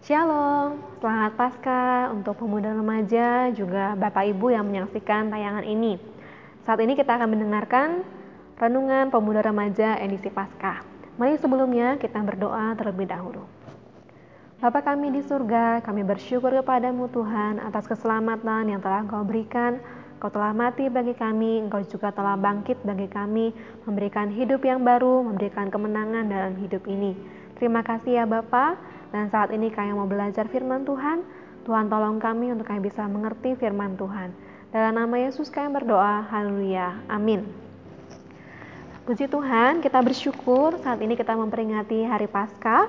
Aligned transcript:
Shalom, 0.00 0.80
selamat 0.96 1.36
Paskah 1.36 2.08
untuk 2.16 2.32
pemuda 2.40 2.72
remaja 2.72 3.52
juga 3.52 3.92
Bapak 3.92 4.32
Ibu 4.32 4.48
yang 4.48 4.64
menyaksikan 4.64 5.28
tayangan 5.28 5.60
ini. 5.60 6.00
Saat 6.64 6.80
ini 6.80 6.96
kita 6.96 7.20
akan 7.20 7.28
mendengarkan 7.36 8.00
renungan 8.56 9.12
pemuda 9.12 9.44
remaja 9.44 10.00
edisi 10.00 10.32
Paskah. 10.32 10.80
Mari 11.20 11.36
sebelumnya 11.36 12.00
kita 12.00 12.16
berdoa 12.24 12.72
terlebih 12.80 13.12
dahulu. 13.12 13.44
Bapa 14.64 14.80
kami 14.80 15.12
di 15.12 15.20
surga, 15.20 15.84
kami 15.84 16.00
bersyukur 16.00 16.48
kepadamu 16.48 17.12
Tuhan 17.12 17.60
atas 17.60 17.84
keselamatan 17.84 18.72
yang 18.72 18.80
telah 18.80 19.04
Engkau 19.04 19.20
berikan. 19.20 19.84
Engkau 20.16 20.32
telah 20.32 20.56
mati 20.56 20.88
bagi 20.88 21.12
kami, 21.12 21.68
Engkau 21.68 21.84
juga 21.84 22.08
telah 22.08 22.40
bangkit 22.40 22.80
bagi 22.88 23.04
kami, 23.04 23.52
memberikan 23.84 24.32
hidup 24.32 24.64
yang 24.64 24.80
baru, 24.80 25.28
memberikan 25.28 25.68
kemenangan 25.68 26.24
dalam 26.24 26.56
hidup 26.56 26.88
ini. 26.88 27.12
Terima 27.60 27.84
kasih 27.84 28.16
ya 28.16 28.24
Bapak. 28.24 28.89
Dan 29.10 29.26
saat 29.26 29.50
ini 29.50 29.74
kami 29.74 29.90
mau 29.90 30.06
belajar 30.06 30.46
firman 30.46 30.86
Tuhan. 30.86 31.26
Tuhan 31.66 31.90
tolong 31.90 32.22
kami 32.22 32.54
untuk 32.54 32.70
kami 32.70 32.86
bisa 32.86 33.04
mengerti 33.10 33.58
firman 33.58 33.98
Tuhan. 33.98 34.30
Dalam 34.70 34.94
nama 34.94 35.16
Yesus 35.18 35.50
kami 35.50 35.74
berdoa. 35.74 36.22
Haleluya. 36.30 36.94
Amin. 37.10 37.42
Puji 39.02 39.26
Tuhan, 39.26 39.82
kita 39.82 39.98
bersyukur 39.98 40.78
saat 40.78 41.02
ini 41.02 41.18
kita 41.18 41.34
memperingati 41.34 42.06
hari 42.06 42.30
Paskah. 42.30 42.86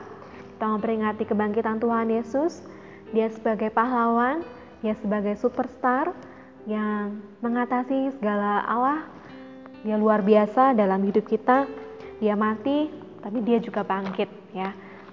Kita 0.58 0.66
memperingati 0.70 1.26
kebangkitan 1.26 1.82
Tuhan 1.82 2.14
Yesus. 2.14 2.62
Dia 3.10 3.34
sebagai 3.34 3.74
pahlawan, 3.74 4.46
dia 4.86 4.94
sebagai 5.02 5.34
superstar 5.42 6.14
yang 6.70 7.18
mengatasi 7.42 8.14
segala 8.22 8.62
Allah. 8.70 9.10
Dia 9.82 9.98
luar 9.98 10.22
biasa 10.22 10.78
dalam 10.78 11.02
hidup 11.02 11.26
kita. 11.26 11.66
Dia 12.22 12.38
mati, 12.38 12.94
tapi 13.26 13.42
dia 13.42 13.58
juga 13.58 13.82
bangkit 13.82 14.30
ya 14.54 14.70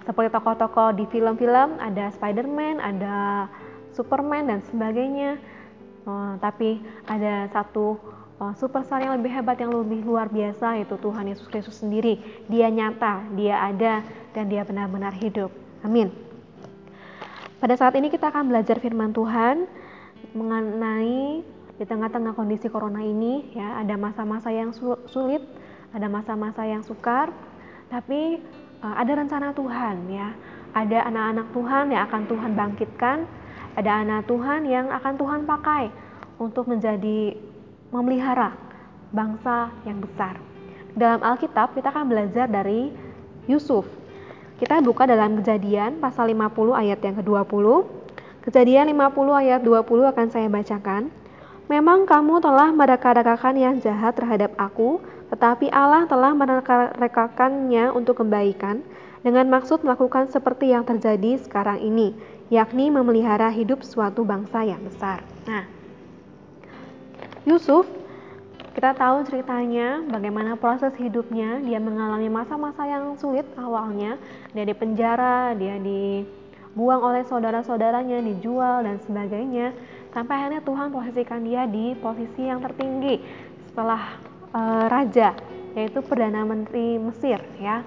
seperti 0.09 0.33
tokoh-tokoh 0.33 0.97
di 0.97 1.05
film-film 1.13 1.77
ada 1.77 2.09
Spider-Man, 2.17 2.81
ada 2.81 3.45
Superman 3.93 4.49
dan 4.49 4.65
sebagainya. 4.65 5.37
Uh, 6.09 6.41
tapi 6.41 6.81
ada 7.05 7.45
satu 7.53 8.01
uh, 8.41 8.57
superstar 8.57 9.05
yang 9.05 9.21
lebih 9.21 9.29
hebat 9.29 9.61
yang 9.61 9.69
lebih 9.69 10.01
luar 10.09 10.33
biasa 10.33 10.81
yaitu 10.81 10.97
Tuhan 10.97 11.29
Yesus 11.29 11.45
Kristus 11.53 11.85
sendiri. 11.85 12.25
Dia 12.49 12.73
nyata, 12.73 13.21
dia 13.37 13.61
ada 13.61 14.01
dan 14.33 14.49
dia 14.49 14.65
benar-benar 14.65 15.13
hidup. 15.13 15.53
Amin. 15.85 16.09
Pada 17.61 17.77
saat 17.77 17.93
ini 18.01 18.09
kita 18.09 18.33
akan 18.33 18.49
belajar 18.49 18.81
firman 18.81 19.13
Tuhan 19.13 19.69
mengenai 20.33 21.45
di 21.77 21.85
tengah-tengah 21.85 22.33
kondisi 22.33 22.73
corona 22.73 23.05
ini 23.05 23.53
ya 23.53 23.85
ada 23.85 23.93
masa-masa 24.01 24.49
yang 24.49 24.73
sulit, 25.05 25.45
ada 25.93 26.09
masa-masa 26.09 26.65
yang 26.65 26.81
sukar, 26.81 27.29
tapi 27.93 28.41
ada 28.83 29.13
rencana 29.19 29.51
Tuhan 29.55 29.97
ya. 30.11 30.29
Ada 30.77 31.09
anak-anak 31.11 31.47
Tuhan 31.51 31.85
yang 31.91 32.03
akan 32.07 32.23
Tuhan 32.29 32.51
bangkitkan, 32.55 33.19
ada 33.75 33.91
anak 34.05 34.29
Tuhan 34.31 34.61
yang 34.69 34.87
akan 34.93 35.15
Tuhan 35.17 35.41
pakai 35.49 35.91
untuk 36.39 36.71
menjadi 36.71 37.35
memelihara 37.91 38.55
bangsa 39.11 39.73
yang 39.89 39.99
besar. 39.99 40.39
Dalam 40.95 41.25
Alkitab 41.25 41.75
kita 41.75 41.91
akan 41.91 42.07
belajar 42.11 42.47
dari 42.47 42.93
Yusuf. 43.49 43.89
Kita 44.59 44.83
buka 44.83 45.07
dalam 45.07 45.39
Kejadian 45.39 46.03
pasal 46.03 46.35
50 46.35 46.75
ayat 46.75 46.99
yang 46.99 47.17
ke-20. 47.23 47.67
Kejadian 48.43 48.91
50 48.91 49.31
ayat 49.31 49.61
20 49.63 50.11
akan 50.11 50.27
saya 50.29 50.51
bacakan. 50.51 51.15
Memang 51.69 52.09
kamu 52.09 52.41
telah 52.41 52.73
mereka-rekakan 52.73 53.55
yang 53.61 53.75
jahat 53.79 54.17
terhadap 54.17 54.57
aku, 54.57 54.99
tetapi 55.29 55.69
Allah 55.69 56.09
telah 56.09 56.33
merekakannya 56.33 57.93
untuk 57.93 58.25
kebaikan 58.25 58.81
dengan 59.21 59.51
maksud 59.53 59.85
melakukan 59.85 60.33
seperti 60.33 60.73
yang 60.73 60.89
terjadi 60.89 61.37
sekarang 61.43 61.85
ini, 61.85 62.17
yakni 62.49 62.89
memelihara 62.89 63.53
hidup 63.53 63.85
suatu 63.85 64.25
bangsa 64.25 64.65
yang 64.65 64.81
besar. 64.81 65.21
Nah, 65.45 65.69
Yusuf 67.45 67.85
kita 68.79 68.95
tahu 68.95 69.27
ceritanya 69.27 70.07
bagaimana 70.07 70.55
proses 70.55 70.95
hidupnya, 70.95 71.59
dia 71.67 71.83
mengalami 71.83 72.31
masa-masa 72.31 72.87
yang 72.87 73.19
sulit 73.19 73.43
awalnya, 73.59 74.15
dia 74.55 74.63
di 74.63 74.71
penjara, 74.71 75.51
dia 75.59 75.83
dibuang 75.83 77.03
oleh 77.03 77.27
saudara-saudaranya, 77.27 78.23
dijual 78.23 78.87
dan 78.87 79.03
sebagainya, 79.03 79.75
sampai 80.15 80.35
akhirnya 80.39 80.63
Tuhan 80.63 80.95
posisikan 80.95 81.43
dia 81.43 81.67
di 81.67 81.99
posisi 81.99 82.47
yang 82.47 82.63
tertinggi. 82.63 83.19
Setelah 83.75 84.15
raja 84.89 85.37
yaitu 85.77 86.01
perdana 86.03 86.43
menteri 86.43 86.99
Mesir 86.99 87.39
ya. 87.61 87.85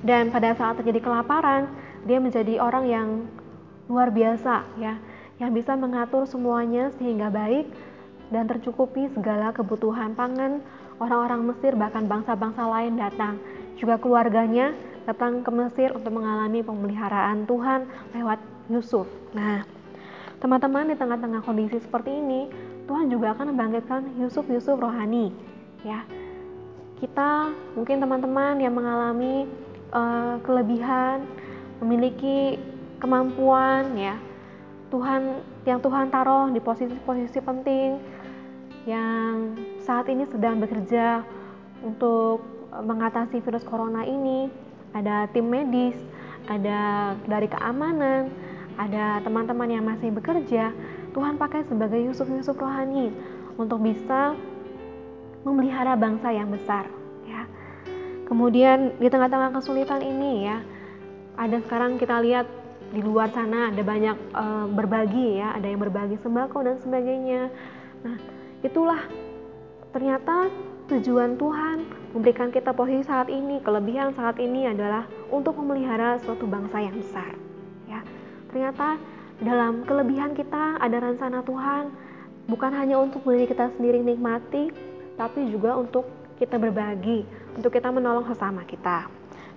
Dan 0.00 0.32
pada 0.32 0.56
saat 0.56 0.80
terjadi 0.80 1.04
kelaparan, 1.04 1.68
dia 2.08 2.16
menjadi 2.16 2.56
orang 2.56 2.84
yang 2.88 3.08
luar 3.90 4.08
biasa 4.08 4.64
ya, 4.80 4.96
yang 5.36 5.52
bisa 5.52 5.76
mengatur 5.76 6.24
semuanya 6.24 6.88
sehingga 6.96 7.28
baik 7.28 7.68
dan 8.32 8.48
tercukupi 8.48 9.10
segala 9.12 9.52
kebutuhan 9.52 10.16
pangan 10.16 10.64
orang-orang 11.02 11.52
Mesir 11.52 11.76
bahkan 11.76 12.06
bangsa-bangsa 12.06 12.64
lain 12.64 12.96
datang. 12.96 13.36
Juga 13.76 14.00
keluarganya 14.00 14.72
datang 15.04 15.44
ke 15.44 15.50
Mesir 15.52 15.92
untuk 15.92 16.12
mengalami 16.16 16.64
pemeliharaan 16.64 17.44
Tuhan 17.44 17.84
lewat 18.16 18.38
Yusuf. 18.72 19.08
Nah, 19.36 19.66
teman-teman 20.38 20.92
di 20.92 20.96
tengah-tengah 20.96 21.42
kondisi 21.44 21.76
seperti 21.82 22.14
ini, 22.14 22.48
Tuhan 22.90 23.06
juga 23.06 23.38
akan 23.38 23.54
membangkitkan 23.54 24.18
Yusuf-Yusuf 24.18 24.74
rohani. 24.74 25.30
Ya, 25.86 26.02
kita 26.98 27.54
mungkin 27.78 28.02
teman-teman 28.02 28.58
yang 28.58 28.74
mengalami 28.74 29.46
uh, 29.94 30.42
kelebihan, 30.42 31.22
memiliki 31.78 32.58
kemampuan, 32.98 33.94
ya, 33.94 34.18
Tuhan 34.90 35.38
yang 35.70 35.78
Tuhan 35.78 36.10
taruh 36.10 36.50
di 36.50 36.58
posisi-posisi 36.58 37.38
penting, 37.38 38.02
yang 38.90 39.54
saat 39.86 40.10
ini 40.10 40.26
sedang 40.26 40.58
bekerja 40.58 41.22
untuk 41.86 42.42
mengatasi 42.74 43.38
virus 43.38 43.62
corona 43.62 44.02
ini, 44.02 44.50
ada 44.98 45.30
tim 45.30 45.46
medis, 45.46 45.94
ada 46.50 47.14
dari 47.22 47.46
keamanan, 47.46 48.34
ada 48.82 49.22
teman-teman 49.22 49.70
yang 49.70 49.86
masih 49.86 50.10
bekerja, 50.10 50.74
Tuhan 51.10 51.34
pakai 51.36 51.66
sebagai 51.66 51.98
Yusuf-Yusuf 52.10 52.54
rohani 52.58 53.10
untuk 53.58 53.82
bisa 53.82 54.34
memelihara 55.42 55.96
bangsa 55.96 56.30
yang 56.30 56.48
besar 56.52 56.86
ya. 57.26 57.44
Kemudian 58.28 58.94
di 59.00 59.08
tengah-tengah 59.10 59.50
kesulitan 59.56 60.00
ini 60.04 60.46
ya, 60.46 60.62
ada 61.34 61.58
sekarang 61.66 61.98
kita 61.98 62.22
lihat 62.22 62.46
di 62.90 63.00
luar 63.02 63.30
sana 63.30 63.70
ada 63.70 63.82
banyak 63.82 64.16
e, 64.34 64.44
berbagi 64.74 65.38
ya, 65.38 65.54
ada 65.54 65.66
yang 65.66 65.80
berbagi 65.82 66.18
sembako 66.22 66.58
dan 66.66 66.76
sebagainya. 66.82 67.50
Nah, 68.06 68.16
itulah 68.62 69.02
ternyata 69.90 70.50
tujuan 70.90 71.38
Tuhan 71.38 71.86
memberikan 72.14 72.50
kita 72.50 72.74
posisi 72.74 73.06
saat 73.06 73.30
ini, 73.30 73.62
kelebihan 73.62 74.10
saat 74.14 74.38
ini 74.42 74.66
adalah 74.66 75.06
untuk 75.30 75.54
memelihara 75.58 76.18
suatu 76.22 76.46
bangsa 76.50 76.82
yang 76.82 76.94
besar. 76.98 77.30
Ya, 77.86 78.02
ternyata 78.50 78.98
dalam 79.40 79.88
kelebihan 79.88 80.36
kita 80.36 80.76
ada 80.76 80.96
rencana 81.00 81.40
Tuhan. 81.40 81.88
Bukan 82.48 82.72
hanya 82.76 83.00
untuk 83.00 83.24
diri 83.24 83.48
kita 83.48 83.72
sendiri 83.76 84.04
nikmati 84.04 84.68
tapi 85.16 85.48
juga 85.52 85.76
untuk 85.76 86.08
kita 86.40 86.56
berbagi 86.56 87.24
untuk 87.56 87.72
kita 87.72 87.92
menolong 87.92 88.24
sesama 88.28 88.64
kita. 88.64 89.08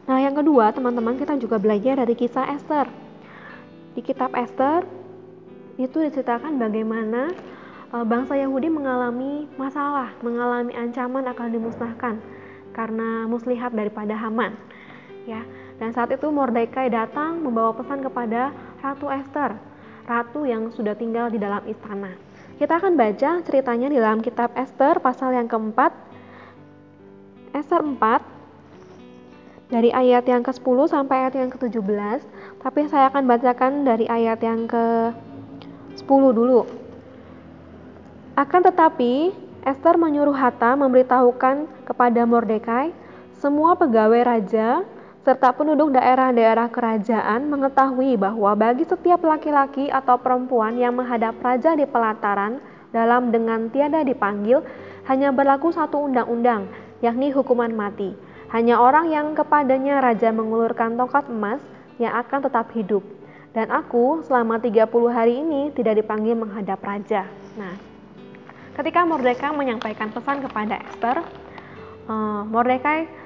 Nah 0.04 0.20
yang 0.20 0.36
kedua 0.36 0.76
teman-teman 0.76 1.16
kita 1.16 1.40
juga 1.40 1.56
belajar 1.60 2.00
dari 2.00 2.16
kisah 2.16 2.52
Esther. 2.52 2.88
Di 3.96 4.04
kitab 4.04 4.36
Esther 4.36 4.84
itu 5.80 5.96
diceritakan 6.04 6.60
bagaimana 6.60 7.32
e, 7.90 7.96
bangsa 8.04 8.36
Yahudi 8.36 8.68
mengalami 8.68 9.48
masalah 9.56 10.12
mengalami 10.20 10.76
ancaman 10.76 11.24
akan 11.32 11.50
dimusnahkan 11.56 12.16
karena 12.76 13.26
muslihat 13.32 13.72
daripada 13.72 14.16
Haman 14.16 14.56
ya. 15.24 15.44
Dan 15.82 15.90
saat 15.92 16.14
itu 16.14 16.30
Mordekai 16.30 16.92
datang 16.94 17.42
membawa 17.42 17.74
pesan 17.74 18.06
kepada 18.06 18.54
Ratu 18.84 19.10
Esther 19.10 19.73
ratu 20.04 20.44
yang 20.44 20.72
sudah 20.72 20.96
tinggal 20.96 21.32
di 21.32 21.40
dalam 21.40 21.64
istana. 21.68 22.12
Kita 22.60 22.80
akan 22.80 22.94
baca 22.96 23.42
ceritanya 23.44 23.88
di 23.90 23.98
dalam 23.98 24.22
kitab 24.22 24.54
Esther 24.54 25.00
pasal 25.02 25.34
yang 25.34 25.50
keempat. 25.50 25.92
Esther 27.54 27.82
4 27.86 29.70
dari 29.74 29.90
ayat 29.90 30.26
yang 30.30 30.46
ke-10 30.46 30.78
sampai 30.94 31.26
ayat 31.26 31.34
yang 31.34 31.50
ke-17, 31.50 32.22
tapi 32.62 32.86
saya 32.86 33.10
akan 33.10 33.26
bacakan 33.26 33.82
dari 33.82 34.06
ayat 34.06 34.38
yang 34.46 34.70
ke-10 34.70 36.22
dulu. 36.30 36.70
Akan 38.38 38.62
tetapi, 38.62 39.34
Esther 39.66 39.98
menyuruh 39.98 40.36
Hatta 40.36 40.78
memberitahukan 40.78 41.86
kepada 41.90 42.22
Mordekai 42.26 42.94
semua 43.38 43.74
pegawai 43.74 44.22
raja 44.24 44.86
serta 45.24 45.56
penduduk 45.56 45.96
daerah-daerah 45.96 46.68
kerajaan 46.68 47.48
mengetahui 47.48 48.20
bahwa 48.20 48.52
bagi 48.60 48.84
setiap 48.84 49.24
laki-laki 49.24 49.88
atau 49.88 50.20
perempuan 50.20 50.76
yang 50.76 51.00
menghadap 51.00 51.40
raja 51.40 51.80
di 51.80 51.88
pelataran 51.88 52.60
dalam 52.92 53.32
dengan 53.32 53.72
tiada 53.72 54.04
dipanggil, 54.04 54.60
hanya 55.08 55.32
berlaku 55.32 55.72
satu 55.72 56.12
undang-undang, 56.12 56.68
yakni 57.00 57.32
hukuman 57.32 57.72
mati. 57.72 58.12
Hanya 58.52 58.78
orang 58.78 59.10
yang 59.10 59.32
kepadanya 59.34 60.04
raja 60.04 60.30
mengulurkan 60.30 61.00
tongkat 61.00 61.26
emas 61.32 61.64
yang 61.98 62.14
akan 62.20 62.44
tetap 62.44 62.70
hidup. 62.76 63.02
Dan 63.56 63.72
aku 63.72 64.22
selama 64.28 64.60
30 64.60 64.92
hari 65.10 65.40
ini 65.40 65.72
tidak 65.72 66.04
dipanggil 66.04 66.36
menghadap 66.36 66.84
raja. 66.84 67.26
Nah, 67.56 67.74
ketika 68.76 69.08
Mordekai 69.08 69.56
menyampaikan 69.56 70.12
pesan 70.12 70.44
kepada 70.46 70.84
Esther, 70.84 71.24
uh, 72.12 72.42
Mordekai 72.46 73.23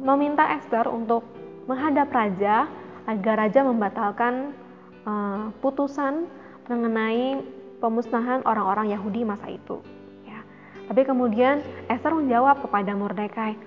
meminta 0.00 0.48
Esther 0.56 0.88
untuk 0.88 1.22
menghadap 1.68 2.08
raja 2.10 2.66
agar 3.06 3.46
raja 3.46 3.60
membatalkan 3.62 4.56
uh, 5.04 5.52
putusan 5.60 6.26
mengenai 6.66 7.42
pemusnahan 7.80 8.44
orang-orang 8.44 8.92
Yahudi 8.92 9.24
masa 9.24 9.50
itu. 9.50 9.80
Ya. 10.24 10.40
Tapi 10.88 11.02
kemudian 11.02 11.64
Esther 11.88 12.14
menjawab 12.14 12.62
kepada 12.62 12.92
Mordekai, 12.94 13.58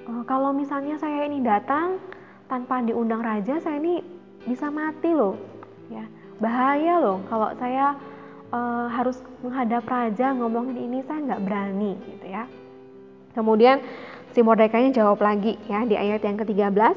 e, 0.00 0.12
kalau 0.24 0.54
misalnya 0.54 0.96
saya 0.96 1.26
ini 1.26 1.42
datang 1.44 2.00
tanpa 2.46 2.80
diundang 2.80 3.20
raja, 3.20 3.58
saya 3.60 3.76
ini 3.82 4.00
bisa 4.46 4.70
mati 4.72 5.10
loh. 5.12 5.36
Ya, 5.92 6.08
bahaya 6.40 7.02
loh 7.02 7.20
kalau 7.28 7.52
saya 7.60 7.92
uh, 8.48 8.86
harus 8.88 9.20
menghadap 9.44 9.84
raja 9.84 10.32
ngomongin 10.32 10.78
ini 10.88 10.98
saya 11.04 11.20
nggak 11.20 11.42
berani 11.44 11.92
gitu 12.06 12.26
ya. 12.32 12.44
Kemudian 13.32 13.80
si 14.32 14.40
Mordekai 14.40 14.88
jawab 14.96 15.20
lagi 15.20 15.60
ya 15.68 15.84
di 15.84 15.94
ayat 15.96 16.24
yang 16.24 16.40
ke-13. 16.40 16.96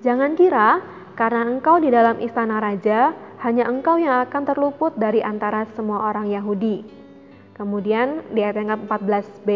Jangan 0.00 0.32
kira 0.36 0.80
karena 1.14 1.46
engkau 1.46 1.78
di 1.78 1.92
dalam 1.92 2.18
istana 2.18 2.58
raja, 2.58 3.14
hanya 3.44 3.68
engkau 3.68 4.00
yang 4.00 4.24
akan 4.24 4.42
terluput 4.48 4.96
dari 4.96 5.20
antara 5.20 5.68
semua 5.76 6.10
orang 6.10 6.26
Yahudi. 6.32 6.82
Kemudian 7.54 8.24
di 8.34 8.42
ayat 8.42 8.58
yang 8.58 8.74
ke-14b, 8.74 9.48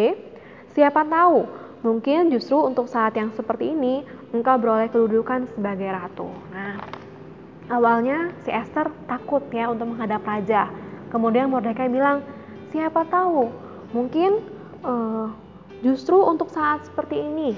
siapa 0.76 1.02
tahu 1.08 1.48
mungkin 1.82 2.30
justru 2.30 2.60
untuk 2.62 2.86
saat 2.86 3.16
yang 3.16 3.32
seperti 3.34 3.74
ini 3.74 4.06
engkau 4.30 4.60
beroleh 4.60 4.86
kedudukan 4.92 5.50
sebagai 5.56 5.88
ratu. 5.90 6.30
Nah, 6.52 6.78
awalnya 7.72 8.30
si 8.44 8.52
Esther 8.52 8.92
takut 9.08 9.42
ya 9.50 9.72
untuk 9.72 9.90
menghadap 9.96 10.22
raja. 10.22 10.70
Kemudian 11.08 11.48
Mordekai 11.48 11.88
bilang, 11.88 12.20
siapa 12.70 13.02
tahu 13.08 13.48
mungkin 13.96 14.44
uh, 14.84 15.32
justru 15.84 16.18
untuk 16.20 16.50
saat 16.50 16.86
seperti 16.86 17.22
ini 17.22 17.54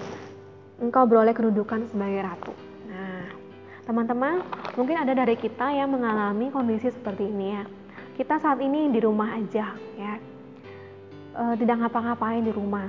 engkau 0.81 1.05
beroleh 1.05 1.33
kedudukan 1.37 1.89
sebagai 1.93 2.21
ratu. 2.25 2.55
Teman-teman, 3.91 4.47
mungkin 4.79 5.03
ada 5.03 5.19
dari 5.19 5.35
kita 5.35 5.67
yang 5.75 5.91
mengalami 5.91 6.47
kondisi 6.55 6.95
seperti 6.95 7.27
ini 7.27 7.59
ya. 7.59 7.67
Kita 8.15 8.39
saat 8.39 8.63
ini 8.63 8.87
di 8.87 9.03
rumah 9.03 9.35
aja 9.35 9.75
ya, 9.99 10.15
e, 11.35 11.43
tidak 11.59 11.83
ngapa-ngapain 11.83 12.47
di 12.47 12.55
rumah. 12.55 12.87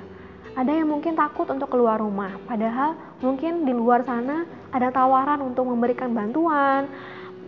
Ada 0.53 0.69
yang 0.69 0.93
mungkin 0.93 1.17
takut 1.17 1.49
untuk 1.49 1.73
keluar 1.73 1.97
rumah, 1.97 2.37
padahal 2.45 2.93
mungkin 3.17 3.65
di 3.65 3.73
luar 3.73 4.05
sana 4.05 4.45
ada 4.69 4.93
tawaran 4.93 5.41
untuk 5.41 5.65
memberikan 5.73 6.13
bantuan. 6.13 6.85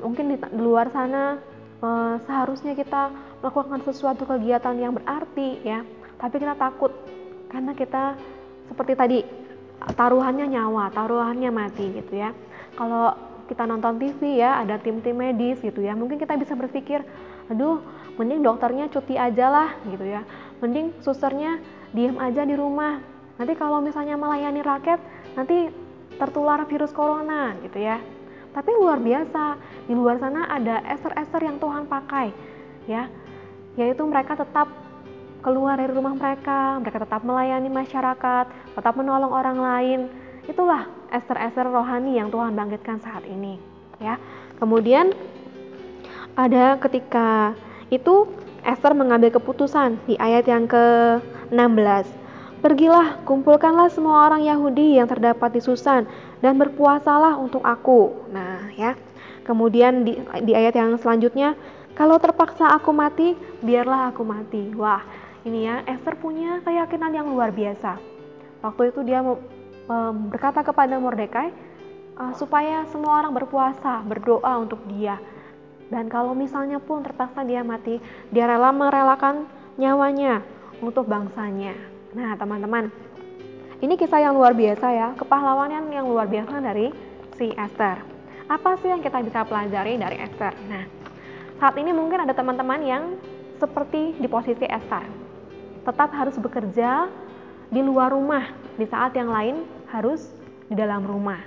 Mungkin 0.02 0.34
di, 0.34 0.36
di 0.42 0.58
luar 0.58 0.90
sana 0.90 1.38
e, 1.78 1.90
seharusnya 2.26 2.74
kita 2.74 3.14
melakukan 3.46 3.86
sesuatu 3.86 4.26
kegiatan 4.26 4.74
yang 4.82 4.98
berarti 4.98 5.62
ya, 5.62 5.86
tapi 6.18 6.42
kita 6.42 6.58
takut 6.58 6.90
karena 7.54 7.72
kita 7.78 8.18
seperti 8.66 8.94
tadi 8.98 9.20
taruhannya 9.94 10.50
nyawa, 10.50 10.90
taruhannya 10.90 11.54
mati 11.54 11.86
gitu 11.94 12.18
ya. 12.18 12.34
Kalau 12.74 13.14
kita 13.46 13.70
nonton 13.70 14.02
TV 14.02 14.42
ya 14.42 14.66
ada 14.66 14.82
tim-tim 14.82 15.14
medis 15.14 15.62
gitu 15.62 15.84
ya 15.84 15.94
mungkin 15.94 16.16
kita 16.16 16.34
bisa 16.40 16.56
berpikir 16.56 17.04
aduh 17.52 17.84
mending 18.16 18.40
dokternya 18.40 18.90
cuti 18.90 19.14
aja 19.14 19.54
lah 19.54 19.70
gitu 19.86 20.02
ya. 20.02 20.26
Mending 20.66 20.98
susternya 21.06 21.62
diem 21.94 22.18
aja 22.18 22.42
di 22.42 22.58
rumah. 22.58 22.98
Nanti 23.38 23.54
kalau 23.54 23.84
misalnya 23.84 24.18
melayani 24.18 24.66
rakyat 24.66 24.98
nanti 25.38 25.70
tertular 26.18 26.66
virus 26.66 26.90
corona 26.90 27.54
gitu 27.62 27.78
ya. 27.78 28.02
Tapi 28.54 28.70
luar 28.78 29.02
biasa 29.02 29.58
di 29.90 29.94
luar 29.98 30.22
sana 30.22 30.46
ada 30.46 30.82
eser-eser 30.90 31.42
yang 31.42 31.58
Tuhan 31.58 31.90
pakai 31.90 32.34
ya. 32.90 33.10
Yaitu 33.78 34.06
mereka 34.06 34.38
tetap 34.38 34.70
keluar 35.44 35.76
dari 35.78 35.92
rumah 35.92 36.16
mereka 36.16 36.80
mereka 36.80 37.04
tetap 37.04 37.22
melayani 37.22 37.70
masyarakat 37.70 38.46
tetap 38.74 38.94
menolong 38.96 39.30
orang 39.30 39.60
lain 39.60 40.00
itulah 40.48 40.88
eser-eser 41.12 41.68
rohani 41.68 42.18
yang 42.18 42.32
Tuhan 42.32 42.56
bangkitkan 42.56 43.04
saat 43.04 43.28
ini 43.28 43.60
ya 44.00 44.18
kemudian 44.58 45.12
ada 46.34 46.82
ketika 46.82 47.54
itu 47.94 48.26
Esther 48.64 48.96
mengambil 48.96 49.30
keputusan 49.36 50.00
di 50.08 50.16
ayat 50.18 50.48
yang 50.48 50.66
ke-16 50.72 52.24
Pergilah, 52.64 53.20
kumpulkanlah 53.28 53.92
semua 53.92 54.24
orang 54.32 54.48
Yahudi 54.48 54.96
yang 54.96 55.04
terdapat 55.04 55.52
di 55.52 55.60
Susan 55.60 56.08
dan 56.40 56.56
berpuasalah 56.56 57.36
untuk 57.36 57.60
aku. 57.60 58.16
Nah, 58.32 58.72
ya. 58.80 58.96
Kemudian 59.44 60.08
di, 60.08 60.16
di 60.48 60.56
ayat 60.56 60.72
yang 60.72 60.96
selanjutnya, 60.96 61.60
kalau 61.92 62.16
terpaksa 62.24 62.72
aku 62.72 62.96
mati, 62.96 63.36
biarlah 63.60 64.16
aku 64.16 64.24
mati. 64.24 64.72
Wah, 64.80 65.04
ini 65.44 65.68
ya, 65.68 65.84
Esther 65.84 66.16
punya 66.16 66.64
keyakinan 66.64 67.12
yang 67.12 67.28
luar 67.28 67.52
biasa. 67.52 68.00
Waktu 68.64 68.96
itu 68.96 69.04
dia 69.04 69.20
berkata 70.32 70.64
kepada 70.64 70.96
Mordekai 70.96 71.52
uh, 72.16 72.32
supaya 72.40 72.88
semua 72.88 73.20
orang 73.20 73.36
berpuasa, 73.36 74.00
berdoa 74.08 74.64
untuk 74.64 74.80
dia. 74.88 75.20
Dan 75.92 76.08
kalau 76.08 76.32
misalnya 76.32 76.80
pun 76.80 77.04
terpaksa 77.04 77.44
dia 77.44 77.60
mati, 77.62 78.00
dia 78.32 78.48
rela 78.48 78.72
merelakan 78.72 79.44
nyawanya 79.76 80.40
untuk 80.80 81.06
bangsanya. 81.12 81.76
Nah, 82.16 82.40
teman-teman, 82.40 82.88
ini 83.84 83.94
kisah 84.00 84.24
yang 84.24 84.40
luar 84.40 84.56
biasa 84.56 84.88
ya, 84.96 85.08
kepahlawanan 85.20 85.92
yang 85.92 86.08
luar 86.08 86.32
biasa 86.32 86.64
dari 86.64 86.88
si 87.36 87.52
Esther. 87.52 88.00
Apa 88.48 88.80
sih 88.80 88.88
yang 88.88 89.04
kita 89.04 89.20
bisa 89.20 89.44
pelajari 89.44 90.00
dari 90.00 90.24
Esther? 90.24 90.56
Nah, 90.72 90.88
saat 91.60 91.76
ini 91.76 91.92
mungkin 91.92 92.24
ada 92.24 92.32
teman-teman 92.32 92.80
yang 92.80 93.04
seperti 93.60 94.16
di 94.18 94.28
posisi 94.32 94.64
Esther. 94.66 95.23
Tetap 95.84 96.10
harus 96.16 96.36
bekerja 96.40 97.12
di 97.68 97.82
luar 97.84 98.12
rumah 98.16 98.52
di 98.80 98.86
saat 98.88 99.14
yang 99.14 99.30
lain 99.30 99.68
harus 99.92 100.32
di 100.72 100.76
dalam 100.76 101.06
rumah. 101.06 101.40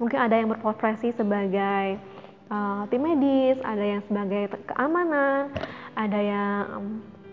Mungkin 0.00 0.16
ada 0.16 0.32
yang 0.38 0.48
berprofesi 0.48 1.12
sebagai 1.12 2.00
uh, 2.48 2.88
tim 2.88 3.02
medis, 3.04 3.60
ada 3.60 3.84
yang 3.84 4.02
sebagai 4.08 4.56
keamanan, 4.64 5.52
ada 5.92 6.20
yang 6.20 6.64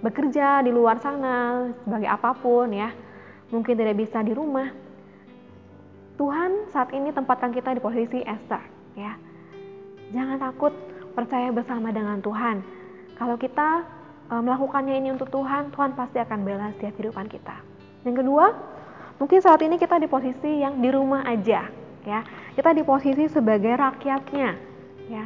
bekerja 0.03 0.61
di 0.61 0.71
luar 0.75 0.99
sana 0.99 1.69
sebagai 1.85 2.09
apa 2.11 2.35
pun 2.35 2.73
ya. 2.75 2.91
Mungkin 3.47 3.79
tidak 3.79 3.95
bisa 3.95 4.19
di 4.19 4.35
rumah. 4.35 4.67
Tuhan 6.17 6.73
saat 6.73 6.91
ini 6.91 7.13
tempatkan 7.13 7.53
kita 7.53 7.77
di 7.77 7.79
posisi 7.79 8.19
Esther 8.25 8.59
ya. 8.97 9.13
Jangan 10.11 10.41
takut 10.41 10.73
percaya 11.13 11.53
bersama 11.53 11.93
dengan 11.93 12.19
Tuhan. 12.19 12.65
Kalau 13.15 13.37
kita 13.37 13.85
melakukannya 14.27 14.99
ini 14.99 15.09
untuk 15.15 15.31
Tuhan, 15.31 15.71
Tuhan 15.71 15.95
pasti 15.95 16.19
akan 16.19 16.39
balas 16.43 16.75
setiap 16.75 16.99
kehidupan 16.99 17.31
kita. 17.31 17.55
Yang 18.03 18.23
kedua, 18.23 18.45
mungkin 19.19 19.39
saat 19.39 19.63
ini 19.63 19.79
kita 19.79 19.99
di 19.99 20.07
posisi 20.11 20.63
yang 20.63 20.83
di 20.83 20.89
rumah 20.91 21.23
aja, 21.23 21.67
ya. 22.03 22.19
Kita 22.55 22.75
di 22.75 22.83
posisi 22.83 23.31
sebagai 23.31 23.71
rakyatnya, 23.75 24.49
ya. 25.07 25.25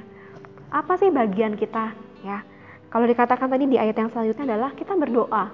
Apa 0.70 0.96
sih 1.02 1.10
bagian 1.10 1.58
kita, 1.58 1.94
ya? 2.22 2.46
Kalau 2.92 3.08
dikatakan 3.08 3.48
tadi 3.48 3.66
di 3.72 3.78
ayat 3.80 3.96
yang 3.96 4.12
selanjutnya 4.12 4.46
adalah 4.54 4.72
kita 4.76 4.94
berdoa. 5.00 5.50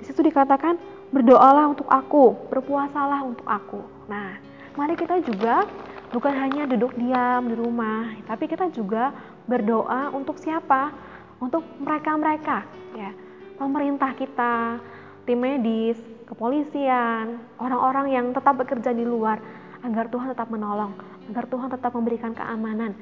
Di 0.00 0.08
situ 0.08 0.24
dikatakan 0.24 0.78
berdoalah 1.12 1.68
untuk 1.68 1.86
aku, 1.90 2.48
berpuasalah 2.48 3.20
untuk 3.28 3.44
aku. 3.44 3.80
Nah, 4.08 4.40
mari 4.78 4.96
kita 4.96 5.20
juga 5.20 5.68
bukan 6.08 6.32
hanya 6.32 6.64
duduk 6.64 6.96
diam 6.96 7.52
di 7.52 7.56
rumah, 7.56 8.08
tapi 8.24 8.48
kita 8.48 8.72
juga 8.72 9.12
berdoa 9.44 10.08
untuk 10.16 10.40
siapa? 10.40 10.92
Untuk 11.38 11.62
mereka-mereka, 11.78 12.66
ya. 12.98 13.10
Pemerintah 13.58 14.14
kita, 14.14 14.78
tim 15.26 15.38
medis, 15.38 15.98
kepolisian, 16.28 17.40
orang-orang 17.58 18.06
yang 18.12 18.26
tetap 18.30 18.54
bekerja 18.60 18.94
di 18.94 19.02
luar 19.02 19.40
agar 19.82 20.10
Tuhan 20.10 20.34
tetap 20.34 20.50
menolong, 20.50 20.94
agar 21.30 21.44
Tuhan 21.46 21.68
tetap 21.70 21.92
memberikan 21.94 22.34
keamanan, 22.34 22.94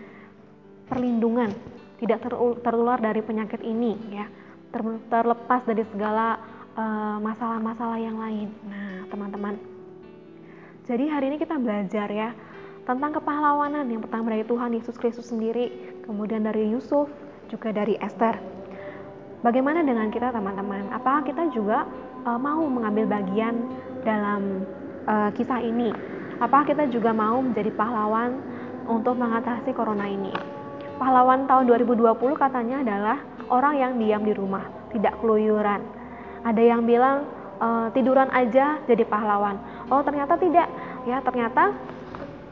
perlindungan, 0.89 1.51
tidak 1.99 2.23
tertular 2.63 3.01
dari 3.01 3.21
penyakit 3.25 3.61
ini 3.65 3.97
ya, 4.13 4.27
terlepas 5.09 5.65
dari 5.65 5.83
segala 5.91 6.37
eh, 6.77 7.19
masalah-masalah 7.21 7.99
uh, 7.99 8.05
yang 8.05 8.17
lain. 8.21 8.49
Nah, 8.69 9.09
teman-teman. 9.09 9.55
Jadi 10.87 11.11
hari 11.11 11.35
ini 11.35 11.37
kita 11.43 11.59
belajar 11.59 12.07
ya 12.07 12.31
tentang 12.87 13.19
kepahlawanan 13.19 13.91
yang 13.91 13.99
pertama 13.99 14.31
dari 14.31 14.47
Tuhan 14.47 14.71
Yesus 14.79 14.95
Kristus 14.95 15.35
sendiri, 15.35 15.99
kemudian 16.07 16.47
dari 16.47 16.71
Yusuf, 16.71 17.11
juga 17.51 17.75
dari 17.75 17.95
Esther. 17.99 18.39
Bagaimana 19.43 19.85
dengan 19.87 20.11
kita 20.11 20.35
teman-teman? 20.35 20.91
Apakah 20.91 21.23
kita 21.23 21.47
juga 21.55 21.87
uh, 22.27 22.39
mau 22.41 22.67
mengambil 22.67 23.07
bagian 23.07 23.55
dalam 24.03 24.67
uh, 25.07 25.31
kisah 25.35 25.63
ini? 25.63 25.95
Apakah 26.37 26.69
kita 26.69 26.85
juga 26.93 27.17
mau 27.17 27.41
menjadi 27.41 27.73
pahlawan 27.73 28.37
untuk 28.91 29.17
mengatasi 29.17 29.73
corona 29.73 30.05
ini? 30.05 30.35
Pahlawan 31.01 31.49
tahun 31.49 31.69
2020 31.69 32.17
katanya 32.37 32.81
adalah 32.85 33.17
orang 33.53 33.75
yang 33.77 33.93
diam 34.01 34.23
di 34.25 34.33
rumah, 34.33 34.65
tidak 34.93 35.17
keluyuran. 35.21 35.81
Ada 36.41 36.63
yang 36.63 36.89
bilang 36.89 37.29
e, 37.61 37.69
tiduran 37.93 38.33
aja 38.33 38.81
jadi 38.89 39.05
pahlawan. 39.05 39.61
Oh 39.93 40.01
ternyata 40.01 40.41
tidak, 40.41 40.65
ya 41.05 41.21
ternyata 41.21 41.77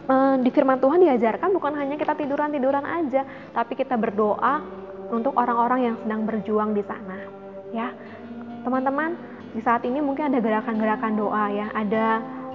uh, 0.09 0.37
di 0.39 0.51
firman 0.53 0.77
Tuhan 0.77 1.01
diajarkan 1.03 1.51
bukan 1.57 1.73
hanya 1.73 1.97
kita 1.97 2.13
tiduran-tiduran 2.15 2.85
aja, 2.85 3.25
tapi 3.57 3.75
kita 3.75 3.97
berdoa 3.97 4.84
untuk 5.11 5.37
orang-orang 5.37 5.92
yang 5.92 5.96
sedang 6.04 6.23
berjuang 6.25 6.70
di 6.73 6.82
sana. 6.87 7.18
Ya, 7.75 7.90
teman-teman, 8.62 9.18
di 9.52 9.61
saat 9.61 9.82
ini 9.82 9.99
mungkin 9.99 10.30
ada 10.30 10.38
gerakan-gerakan 10.38 11.12
doa 11.18 11.44
ya, 11.50 11.66
ada 11.75 12.06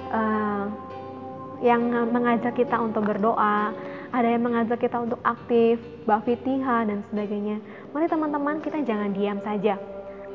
uh, 0.10 0.66
yang 1.60 1.92
mengajak 2.12 2.56
kita 2.56 2.80
untuk 2.80 3.04
berdoa, 3.04 3.76
ada 4.10 4.28
yang 4.28 4.44
mengajak 4.48 4.80
kita 4.80 4.96
untuk 4.96 5.20
aktif, 5.28 5.78
bafitiha 6.08 6.88
dan 6.88 7.04
sebagainya. 7.12 7.60
Mari 7.92 8.08
teman-teman 8.08 8.64
kita 8.64 8.80
jangan 8.88 9.12
diam 9.12 9.38
saja, 9.44 9.76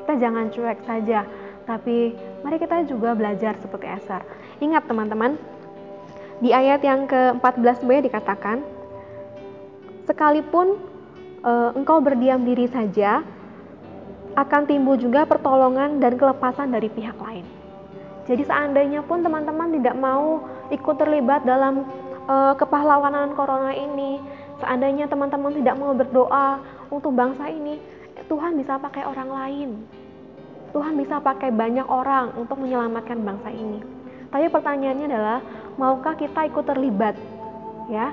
kita 0.05 0.13
jangan 0.21 0.53
cuek 0.53 0.79
saja, 0.85 1.25
tapi 1.65 2.13
mari 2.45 2.61
kita 2.61 2.85
juga 2.85 3.17
belajar 3.17 3.57
seperti 3.57 3.89
Esther. 3.89 4.21
Ingat 4.61 4.85
teman-teman, 4.85 5.35
di 6.39 6.53
ayat 6.53 6.85
yang 6.85 7.09
ke-14b 7.09 8.05
dikatakan, 8.05 8.61
sekalipun 10.05 10.77
engkau 11.77 12.01
berdiam 12.01 12.41
diri 12.41 12.65
saja, 12.65 13.21
akan 14.35 14.61
timbul 14.67 14.99
juga 14.99 15.23
pertolongan 15.23 16.03
dan 16.03 16.19
kelepasan 16.19 16.75
dari 16.75 16.91
pihak 16.91 17.15
lain. 17.15 17.47
Jadi 18.25 18.43
seandainya 18.43 19.05
pun 19.05 19.21
teman-teman 19.21 19.71
tidak 19.79 19.95
mau 19.95 20.43
ikut 20.73 20.95
terlibat 20.97 21.45
dalam 21.45 21.85
e, 22.25 22.35
kepahlawanan 22.59 23.31
corona 23.37 23.71
ini, 23.71 24.19
seandainya 24.59 25.05
teman-teman 25.05 25.53
tidak 25.55 25.75
mau 25.77 25.93
berdoa 25.93 26.59
untuk 26.89 27.13
bangsa 27.13 27.47
ini, 27.47 27.79
Tuhan 28.25 28.57
bisa 28.57 28.81
pakai 28.81 29.05
orang 29.05 29.29
lain. 29.29 29.69
Tuhan 30.73 30.99
bisa 30.99 31.23
pakai 31.23 31.55
banyak 31.55 31.87
orang 31.87 32.35
untuk 32.35 32.59
menyelamatkan 32.59 33.21
bangsa 33.23 33.47
ini. 33.53 33.79
Tapi 34.27 34.51
pertanyaannya 34.51 35.07
adalah 35.07 35.39
maukah 35.79 36.19
kita 36.19 36.51
ikut 36.51 36.65
terlibat 36.67 37.15
ya 37.87 38.11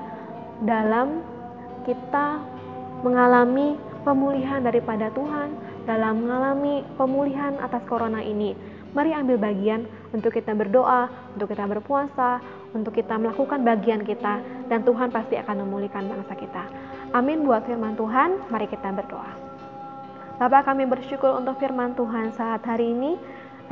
dalam 0.62 1.24
kita 1.82 2.51
mengalami 3.02 3.76
pemulihan 4.06 4.62
daripada 4.62 5.10
Tuhan 5.14 5.54
dalam 5.86 6.26
mengalami 6.26 6.86
pemulihan 6.94 7.58
atas 7.58 7.82
corona 7.90 8.22
ini. 8.22 8.54
Mari 8.92 9.10
ambil 9.16 9.40
bagian 9.40 9.88
untuk 10.12 10.36
kita 10.36 10.52
berdoa, 10.52 11.08
untuk 11.32 11.48
kita 11.48 11.64
berpuasa, 11.64 12.44
untuk 12.76 12.92
kita 12.92 13.16
melakukan 13.16 13.64
bagian 13.64 14.04
kita, 14.04 14.44
dan 14.68 14.84
Tuhan 14.84 15.08
pasti 15.08 15.40
akan 15.40 15.64
memulihkan 15.64 16.04
bangsa 16.06 16.36
kita. 16.36 16.64
Amin 17.16 17.44
buat 17.44 17.64
firman 17.64 17.96
Tuhan, 17.96 18.52
mari 18.52 18.68
kita 18.68 18.92
berdoa. 18.92 19.32
Bapak 20.36 20.68
kami 20.68 20.84
bersyukur 20.84 21.38
untuk 21.40 21.56
firman 21.56 21.96
Tuhan 21.96 22.36
saat 22.36 22.64
hari 22.68 22.92
ini. 22.92 23.16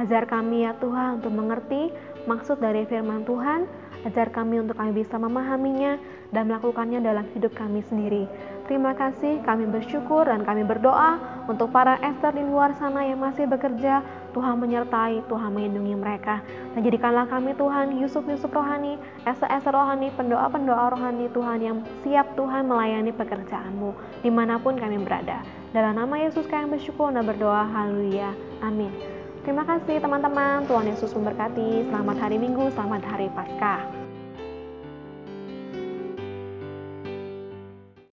Ajar 0.01 0.25
kami 0.25 0.65
ya 0.65 0.73
Tuhan 0.81 1.21
untuk 1.21 1.35
mengerti 1.35 1.93
maksud 2.25 2.57
dari 2.57 2.89
firman 2.89 3.27
Tuhan, 3.29 3.69
ajar 4.09 4.33
kami 4.33 4.65
untuk 4.65 4.81
kami 4.81 4.97
bisa 5.05 5.21
memahaminya 5.21 6.01
dan 6.33 6.49
melakukannya 6.49 7.05
dalam 7.05 7.29
hidup 7.37 7.53
kami 7.53 7.85
sendiri. 7.85 8.25
Terima 8.71 8.95
kasih, 8.95 9.43
kami 9.43 9.67
bersyukur 9.67 10.31
dan 10.31 10.47
kami 10.47 10.63
berdoa 10.63 11.19
untuk 11.51 11.75
para 11.75 11.99
Esther 12.07 12.39
di 12.39 12.47
luar 12.47 12.71
sana 12.79 13.03
yang 13.03 13.19
masih 13.19 13.51
bekerja. 13.51 13.99
Tuhan 14.31 14.63
menyertai, 14.63 15.27
Tuhan 15.27 15.51
melindungi 15.51 15.99
mereka. 15.99 16.39
Dan 16.79 16.87
jadikanlah 16.87 17.27
kami 17.27 17.51
Tuhan, 17.59 17.99
Yusuf-Yusuf 17.99 18.47
rohani, 18.55 18.95
Esther-Esther 19.27 19.75
rohani, 19.75 20.15
pendoa-pendoa 20.15 20.95
rohani 20.95 21.27
Tuhan 21.35 21.59
yang 21.59 21.83
siap 22.07 22.39
Tuhan 22.39 22.71
melayani 22.71 23.11
pekerjaanmu 23.11 24.23
di 24.23 24.31
mana 24.31 24.63
pun 24.63 24.79
kami 24.79 25.03
berada. 25.03 25.43
Dalam 25.75 25.99
nama 25.99 26.23
Yesus 26.23 26.47
kami 26.47 26.79
bersyukur 26.79 27.11
dan 27.11 27.27
berdoa. 27.27 27.67
Haleluya. 27.67 28.31
Amin. 28.63 28.95
Terima 29.43 29.67
kasih 29.67 29.99
teman-teman. 29.99 30.71
Tuhan 30.71 30.87
Yesus 30.87 31.11
memberkati. 31.11 31.91
Selamat 31.91 32.23
hari 32.23 32.39
Minggu, 32.39 32.71
selamat 32.79 33.03
hari 33.03 33.27
Paskah. 33.35 34.00